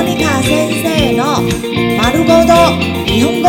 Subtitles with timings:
[0.00, 1.42] モニカ先生の
[1.98, 2.54] 丸ごと
[3.04, 3.48] 日本語。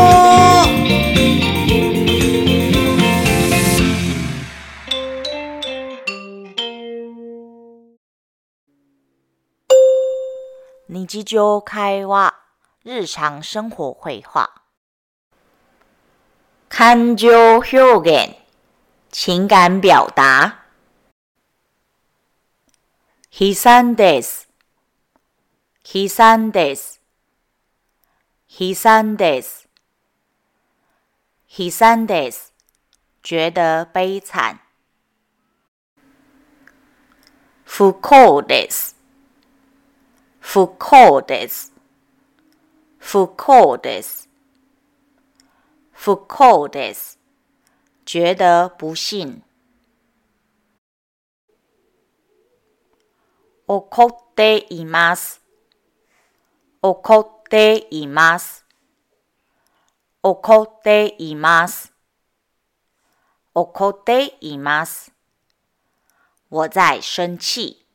[10.90, 12.36] 日常会話、
[12.84, 14.50] 日常生活会話。
[16.68, 18.36] 感情表現、
[19.10, 20.56] 情感表達。
[23.32, 24.51] 悲惨です。
[25.84, 27.02] 悲惨です。
[28.48, 29.68] 悲惨です。
[31.58, 32.54] 悲惨です。
[33.24, 34.60] 覺得悲慘。
[37.66, 38.96] 不幸です。
[40.40, 41.74] 不幸です。
[43.00, 44.30] 不幸です。
[45.92, 47.20] 不幸です。
[48.06, 49.42] 覺得不幸。
[53.68, 55.41] 怒っています。
[56.84, 58.66] 怒っています。
[60.24, 61.94] 怒っています。
[63.54, 65.14] 怒っています。
[66.50, 67.86] 我在生氣。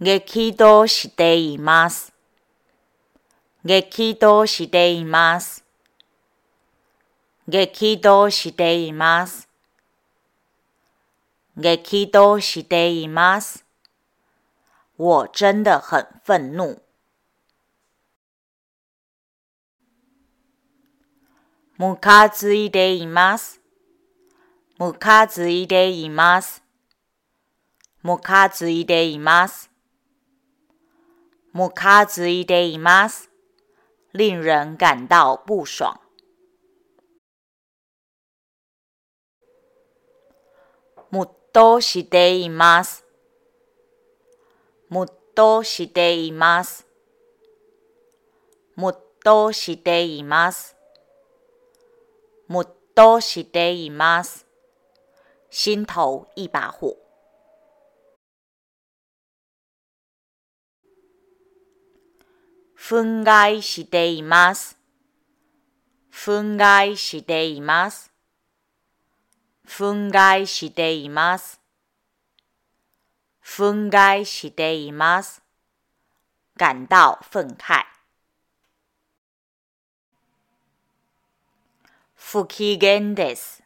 [0.00, 2.14] 激怒しています。
[3.64, 5.62] 激怒しています。
[7.46, 9.47] 激怒しています。
[11.60, 13.66] 激怒しています。
[14.96, 16.80] 我真的很憤怒。
[21.76, 23.60] ムカついています。
[24.78, 26.62] ムカついています。
[28.04, 29.68] ムカついています。
[31.52, 33.32] ムカついています。
[34.12, 36.00] 令人感到不爽。
[41.10, 43.04] ムッとしています。
[44.90, 46.86] ムッとしています。
[48.76, 50.76] ムッとしています。
[52.48, 54.46] ムッとしています。
[55.50, 56.96] 心頭一把火。
[62.76, 64.78] 憤慨しています。
[66.12, 68.10] 憤慨しています。
[69.68, 71.60] 憤慨しています。
[73.44, 75.42] 憤慨しています。
[76.56, 77.84] 感到憤慨。
[82.14, 83.62] 不機嫌です。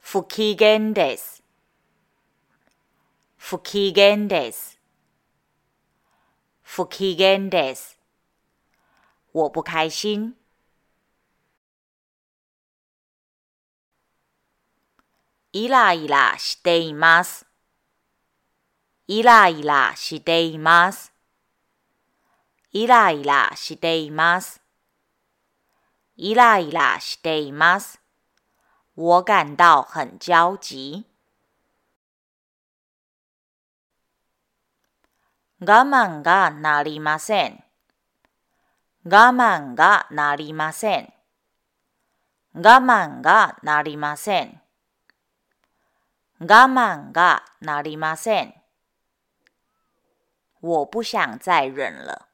[0.00, 1.42] 不機嫌です。
[3.38, 4.78] 不機嫌です。
[6.64, 7.98] 不機嫌です。
[9.30, 10.41] 我不開心。
[15.54, 17.44] イライラしています。
[19.06, 21.12] イライラしています。
[22.72, 24.62] イライラしています。
[26.16, 28.00] イライラしています。
[28.94, 31.04] 我感到很焦急。
[35.60, 37.62] 我慢がなりません。
[39.04, 41.12] 我慢がなりません。
[42.54, 44.61] 我慢がなりません。
[46.42, 48.52] 我慢がなりません。
[50.60, 52.31] 我不想再忍了。